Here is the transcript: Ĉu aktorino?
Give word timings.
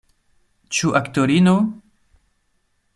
Ĉu 0.77 0.89
aktorino? 1.01 1.55